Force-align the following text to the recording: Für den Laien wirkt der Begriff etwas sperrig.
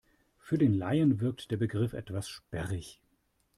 Für 0.39 0.57
den 0.57 0.73
Laien 0.73 1.19
wirkt 1.19 1.51
der 1.51 1.57
Begriff 1.57 1.93
etwas 1.93 2.27
sperrig. 2.27 2.99